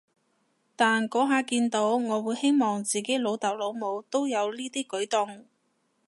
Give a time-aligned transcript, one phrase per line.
[0.75, 5.45] 但嗰下見到，我會希望自己老豆老母都有呢啲舉動